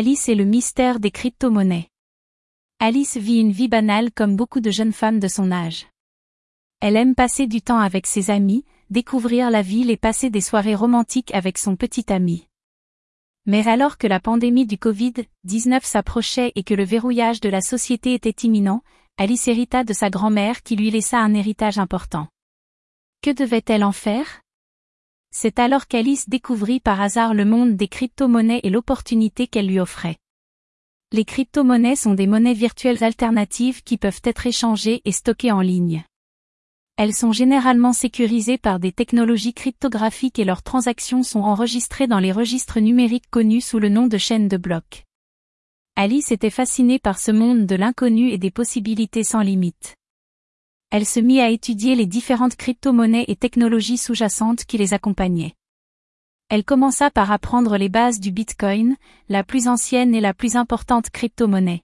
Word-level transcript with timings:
Alice 0.00 0.28
et 0.28 0.36
le 0.36 0.44
mystère 0.44 1.00
des 1.00 1.10
crypto-monnaies. 1.10 1.88
Alice 2.78 3.16
vit 3.16 3.40
une 3.40 3.50
vie 3.50 3.66
banale 3.66 4.12
comme 4.12 4.36
beaucoup 4.36 4.60
de 4.60 4.70
jeunes 4.70 4.92
femmes 4.92 5.18
de 5.18 5.26
son 5.26 5.50
âge. 5.50 5.88
Elle 6.78 6.94
aime 6.94 7.16
passer 7.16 7.48
du 7.48 7.62
temps 7.62 7.80
avec 7.80 8.06
ses 8.06 8.30
amis, 8.30 8.64
découvrir 8.90 9.50
la 9.50 9.60
ville 9.60 9.90
et 9.90 9.96
passer 9.96 10.30
des 10.30 10.40
soirées 10.40 10.76
romantiques 10.76 11.34
avec 11.34 11.58
son 11.58 11.74
petit 11.74 12.12
ami. 12.12 12.46
Mais 13.44 13.66
alors 13.66 13.98
que 13.98 14.06
la 14.06 14.20
pandémie 14.20 14.66
du 14.66 14.76
Covid-19 14.76 15.84
s'approchait 15.84 16.52
et 16.54 16.62
que 16.62 16.74
le 16.74 16.84
verrouillage 16.84 17.40
de 17.40 17.48
la 17.48 17.60
société 17.60 18.14
était 18.14 18.46
imminent, 18.46 18.84
Alice 19.16 19.48
hérita 19.48 19.82
de 19.82 19.94
sa 19.94 20.10
grand-mère 20.10 20.62
qui 20.62 20.76
lui 20.76 20.92
laissa 20.92 21.18
un 21.18 21.34
héritage 21.34 21.78
important. 21.78 22.28
Que 23.20 23.32
devait-elle 23.32 23.82
en 23.82 23.90
faire? 23.90 24.42
C'est 25.30 25.58
alors 25.58 25.86
qu'Alice 25.86 26.28
découvrit 26.28 26.80
par 26.80 27.00
hasard 27.00 27.34
le 27.34 27.44
monde 27.44 27.76
des 27.76 27.88
crypto-monnaies 27.88 28.60
et 28.62 28.70
l'opportunité 28.70 29.46
qu'elle 29.46 29.66
lui 29.66 29.78
offrait. 29.80 30.16
Les 31.12 31.24
crypto-monnaies 31.24 31.96
sont 31.96 32.14
des 32.14 32.26
monnaies 32.26 32.54
virtuelles 32.54 33.04
alternatives 33.04 33.82
qui 33.82 33.96
peuvent 33.96 34.20
être 34.24 34.46
échangées 34.46 35.02
et 35.04 35.12
stockées 35.12 35.52
en 35.52 35.60
ligne. 35.60 36.04
Elles 36.96 37.14
sont 37.14 37.32
généralement 37.32 37.92
sécurisées 37.92 38.58
par 38.58 38.80
des 38.80 38.90
technologies 38.90 39.54
cryptographiques 39.54 40.38
et 40.38 40.44
leurs 40.44 40.62
transactions 40.62 41.22
sont 41.22 41.40
enregistrées 41.40 42.08
dans 42.08 42.18
les 42.18 42.32
registres 42.32 42.80
numériques 42.80 43.30
connus 43.30 43.60
sous 43.60 43.78
le 43.78 43.88
nom 43.88 44.06
de 44.06 44.18
chaînes 44.18 44.48
de 44.48 44.56
blocs. 44.56 45.04
Alice 45.94 46.32
était 46.32 46.50
fascinée 46.50 46.98
par 46.98 47.18
ce 47.18 47.30
monde 47.30 47.66
de 47.66 47.74
l'inconnu 47.74 48.30
et 48.30 48.38
des 48.38 48.50
possibilités 48.50 49.24
sans 49.24 49.42
limite. 49.42 49.97
Elle 50.90 51.06
se 51.06 51.20
mit 51.20 51.40
à 51.40 51.50
étudier 51.50 51.94
les 51.94 52.06
différentes 52.06 52.56
crypto-monnaies 52.56 53.26
et 53.28 53.36
technologies 53.36 53.98
sous-jacentes 53.98 54.64
qui 54.64 54.78
les 54.78 54.94
accompagnaient. 54.94 55.54
Elle 56.48 56.64
commença 56.64 57.10
par 57.10 57.30
apprendre 57.30 57.76
les 57.76 57.88
bases 57.88 58.20
du 58.20 58.32
Bitcoin, 58.32 58.96
la 59.28 59.44
plus 59.44 59.68
ancienne 59.68 60.14
et 60.14 60.20
la 60.20 60.34
plus 60.34 60.56
importante 60.56 61.10
crypto-monnaie 61.10 61.82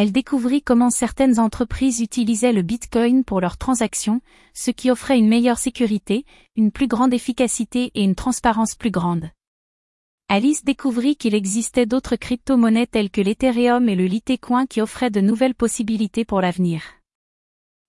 elle 0.00 0.12
découvrit 0.12 0.62
comment 0.62 0.90
certaines 0.90 1.40
entreprises 1.40 1.98
utilisaient 1.98 2.52
le 2.52 2.62
Bitcoin 2.62 3.24
pour 3.24 3.40
leurs 3.40 3.56
transactions, 3.56 4.20
ce 4.54 4.70
qui 4.70 4.92
offrait 4.92 5.18
une 5.18 5.26
meilleure 5.26 5.58
sécurité, 5.58 6.24
une 6.54 6.70
plus 6.70 6.86
grande 6.86 7.12
efficacité 7.12 7.90
et 7.96 8.04
une 8.04 8.14
transparence 8.14 8.76
plus 8.76 8.92
grande. 8.92 9.28
Alice 10.28 10.62
découvrit 10.62 11.16
qu'il 11.16 11.34
existait 11.34 11.84
d'autres 11.84 12.14
crypto-monnaies 12.14 12.86
telles 12.86 13.10
que 13.10 13.20
l'Ethereum 13.20 13.88
et 13.88 13.96
le 13.96 14.06
Litecoin 14.06 14.66
qui 14.66 14.80
offraient 14.80 15.10
de 15.10 15.20
nouvelles 15.20 15.56
possibilités 15.56 16.24
pour 16.24 16.40
l'avenir. 16.40 16.97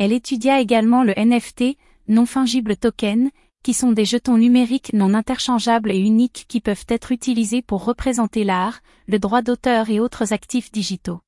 Elle 0.00 0.14
étudia 0.14 0.60
également 0.60 1.04
le 1.04 1.12
NFT, 1.12 1.76
non-fungible 2.08 2.78
token, 2.78 3.30
qui 3.62 3.74
sont 3.74 3.92
des 3.92 4.06
jetons 4.06 4.38
numériques 4.38 4.94
non 4.94 5.12
interchangeables 5.12 5.90
et 5.92 5.98
uniques 5.98 6.46
qui 6.48 6.62
peuvent 6.62 6.86
être 6.88 7.12
utilisés 7.12 7.60
pour 7.60 7.84
représenter 7.84 8.42
l'art, 8.42 8.80
le 9.08 9.18
droit 9.18 9.42
d'auteur 9.42 9.90
et 9.90 10.00
autres 10.00 10.32
actifs 10.32 10.72
digitaux. 10.72 11.20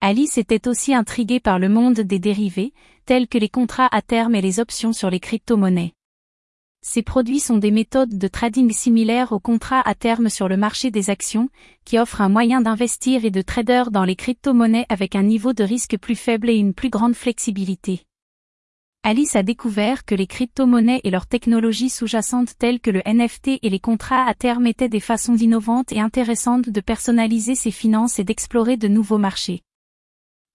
Alice 0.00 0.38
était 0.38 0.66
aussi 0.66 0.94
intriguée 0.94 1.40
par 1.40 1.58
le 1.58 1.68
monde 1.68 2.00
des 2.00 2.18
dérivés, 2.18 2.72
tels 3.04 3.28
que 3.28 3.36
les 3.36 3.50
contrats 3.50 3.90
à 3.92 4.00
terme 4.00 4.34
et 4.34 4.40
les 4.40 4.60
options 4.60 4.94
sur 4.94 5.10
les 5.10 5.20
crypto-monnaies. 5.20 5.92
Ces 6.86 7.00
produits 7.00 7.40
sont 7.40 7.56
des 7.56 7.70
méthodes 7.70 8.18
de 8.18 8.28
trading 8.28 8.70
similaires 8.70 9.32
aux 9.32 9.40
contrats 9.40 9.80
à 9.88 9.94
terme 9.94 10.28
sur 10.28 10.48
le 10.48 10.58
marché 10.58 10.90
des 10.90 11.08
actions, 11.08 11.48
qui 11.86 11.98
offrent 11.98 12.20
un 12.20 12.28
moyen 12.28 12.60
d'investir 12.60 13.24
et 13.24 13.30
de 13.30 13.40
trader 13.40 13.84
dans 13.90 14.04
les 14.04 14.16
crypto-monnaies 14.16 14.84
avec 14.90 15.16
un 15.16 15.22
niveau 15.22 15.54
de 15.54 15.64
risque 15.64 15.96
plus 15.96 16.14
faible 16.14 16.50
et 16.50 16.56
une 16.56 16.74
plus 16.74 16.90
grande 16.90 17.14
flexibilité. 17.14 18.02
Alice 19.02 19.34
a 19.34 19.42
découvert 19.42 20.04
que 20.04 20.14
les 20.14 20.26
crypto-monnaies 20.26 21.00
et 21.04 21.10
leurs 21.10 21.26
technologies 21.26 21.88
sous-jacentes 21.88 22.58
telles 22.58 22.80
que 22.80 22.90
le 22.90 23.00
NFT 23.06 23.60
et 23.62 23.70
les 23.70 23.80
contrats 23.80 24.26
à 24.26 24.34
terme 24.34 24.66
étaient 24.66 24.90
des 24.90 25.00
façons 25.00 25.36
innovantes 25.36 25.90
et 25.90 26.00
intéressantes 26.00 26.68
de 26.68 26.80
personnaliser 26.82 27.54
ses 27.54 27.70
finances 27.70 28.18
et 28.18 28.24
d'explorer 28.24 28.76
de 28.76 28.88
nouveaux 28.88 29.18
marchés. 29.18 29.62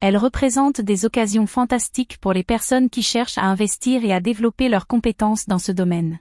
Elle 0.01 0.15
représente 0.15 0.79
des 0.79 1.03
occasions 1.03 1.45
fantastiques 1.45 2.17
pour 2.19 2.31
les 2.31 2.43
personnes 2.43 2.89
qui 2.89 3.03
cherchent 3.03 3.37
à 3.37 3.43
investir 3.43 4.05
et 4.05 4.13
à 4.13 4.21
développer 4.21 4.69
leurs 4.69 4.87
compétences 4.87 5.45
dans 5.45 5.59
ce 5.59 5.73
domaine. 5.73 6.19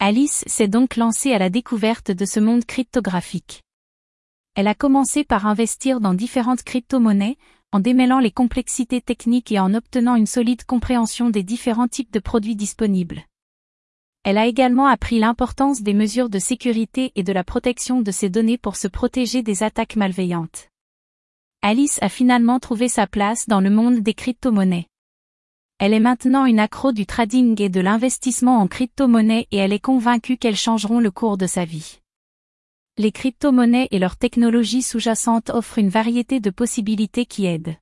Alice 0.00 0.44
s'est 0.46 0.68
donc 0.68 0.96
lancée 0.96 1.32
à 1.32 1.38
la 1.38 1.48
découverte 1.48 2.10
de 2.10 2.26
ce 2.26 2.40
monde 2.40 2.66
cryptographique. 2.66 3.62
Elle 4.54 4.68
a 4.68 4.74
commencé 4.74 5.24
par 5.24 5.46
investir 5.46 6.00
dans 6.00 6.12
différentes 6.12 6.62
crypto-monnaies, 6.62 7.38
en 7.72 7.80
démêlant 7.80 8.20
les 8.20 8.30
complexités 8.30 9.00
techniques 9.00 9.50
et 9.50 9.58
en 9.58 9.72
obtenant 9.72 10.14
une 10.14 10.26
solide 10.26 10.64
compréhension 10.64 11.30
des 11.30 11.42
différents 11.42 11.88
types 11.88 12.12
de 12.12 12.20
produits 12.20 12.54
disponibles. 12.54 13.24
Elle 14.24 14.38
a 14.38 14.46
également 14.46 14.86
appris 14.86 15.18
l'importance 15.18 15.82
des 15.82 15.94
mesures 15.94 16.28
de 16.28 16.38
sécurité 16.38 17.12
et 17.14 17.22
de 17.22 17.32
la 17.32 17.44
protection 17.44 18.02
de 18.02 18.10
ses 18.10 18.28
données 18.28 18.58
pour 18.58 18.76
se 18.76 18.88
protéger 18.88 19.42
des 19.42 19.62
attaques 19.62 19.96
malveillantes. 19.96 20.68
Alice 21.66 21.98
a 22.02 22.10
finalement 22.10 22.60
trouvé 22.60 22.90
sa 22.90 23.06
place 23.06 23.48
dans 23.48 23.62
le 23.62 23.70
monde 23.70 24.00
des 24.00 24.12
crypto-monnaies. 24.12 24.84
Elle 25.78 25.94
est 25.94 25.98
maintenant 25.98 26.44
une 26.44 26.58
accro 26.58 26.92
du 26.92 27.06
trading 27.06 27.58
et 27.62 27.70
de 27.70 27.80
l'investissement 27.80 28.58
en 28.58 28.68
crypto-monnaies 28.68 29.46
et 29.50 29.56
elle 29.56 29.72
est 29.72 29.80
convaincue 29.80 30.36
qu'elles 30.36 30.58
changeront 30.58 31.00
le 31.00 31.10
cours 31.10 31.38
de 31.38 31.46
sa 31.46 31.64
vie. 31.64 32.00
Les 32.98 33.12
crypto-monnaies 33.12 33.88
et 33.92 33.98
leurs 33.98 34.18
technologies 34.18 34.82
sous-jacentes 34.82 35.48
offrent 35.48 35.78
une 35.78 35.88
variété 35.88 36.38
de 36.38 36.50
possibilités 36.50 37.24
qui 37.24 37.46
aident. 37.46 37.76